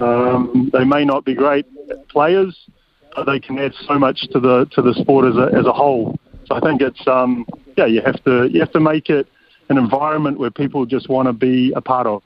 Um, 0.02 0.70
they 0.74 0.84
may 0.84 1.06
not 1.06 1.24
be 1.24 1.34
great 1.34 1.66
players, 2.10 2.68
but 3.16 3.24
they 3.24 3.40
can 3.40 3.58
add 3.58 3.72
so 3.88 3.98
much 3.98 4.20
to 4.34 4.40
the 4.42 4.68
to 4.74 4.82
the 4.82 4.94
sport 4.96 5.24
as 5.24 5.38
a 5.38 5.58
as 5.58 5.66
a 5.66 5.72
whole. 5.72 6.20
So 6.44 6.56
I 6.56 6.60
think 6.60 6.82
it's 6.82 7.08
um, 7.08 7.46
yeah, 7.78 7.86
you 7.86 8.02
have 8.02 8.22
to 8.26 8.50
you 8.52 8.60
have 8.60 8.74
to 8.74 8.82
make 8.82 9.10
it 9.10 9.28
an 9.70 9.78
environment 9.78 10.38
where 10.38 10.52
people 10.52 10.86
just 10.86 11.08
want 11.08 11.30
to 11.30 11.34
be 11.34 11.72
a 11.74 11.80
part 11.80 12.06
of. 12.06 12.22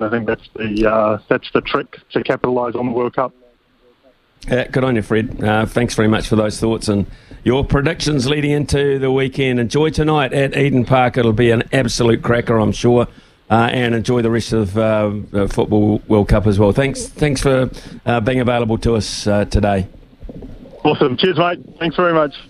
I 0.00 0.10
think 0.10 0.26
that's 0.26 0.48
the 0.56 0.90
uh, 0.90 1.22
that's 1.30 1.48
the 1.54 1.60
trick 1.60 1.98
to 2.10 2.24
capitalise 2.24 2.74
on 2.74 2.86
the 2.86 2.92
World 2.92 3.14
Cup. 3.14 3.32
Yeah, 4.48 4.66
good 4.68 4.84
on 4.84 4.96
you, 4.96 5.02
Fred. 5.02 5.42
Uh, 5.42 5.66
thanks 5.66 5.94
very 5.94 6.08
much 6.08 6.28
for 6.28 6.36
those 6.36 6.60
thoughts 6.60 6.88
and 6.88 7.06
your 7.44 7.64
predictions 7.64 8.28
leading 8.28 8.50
into 8.50 8.98
the 8.98 9.10
weekend. 9.10 9.58
Enjoy 9.58 9.90
tonight 9.90 10.32
at 10.32 10.56
Eden 10.56 10.84
Park. 10.84 11.16
It'll 11.16 11.32
be 11.32 11.50
an 11.50 11.62
absolute 11.72 12.22
cracker, 12.22 12.58
I'm 12.58 12.72
sure. 12.72 13.06
Uh, 13.50 13.68
and 13.72 13.94
enjoy 13.94 14.22
the 14.22 14.30
rest 14.30 14.52
of 14.52 14.76
uh, 14.76 15.12
the 15.30 15.48
Football 15.48 16.00
World 16.08 16.28
Cup 16.28 16.46
as 16.46 16.58
well. 16.58 16.72
Thanks, 16.72 17.06
thanks 17.06 17.42
for 17.42 17.70
uh, 18.06 18.20
being 18.20 18.40
available 18.40 18.78
to 18.78 18.94
us 18.96 19.26
uh, 19.26 19.44
today. 19.44 19.86
Awesome. 20.82 21.16
Cheers, 21.16 21.38
mate. 21.38 21.58
Thanks 21.78 21.96
very 21.96 22.14
much. 22.14 22.34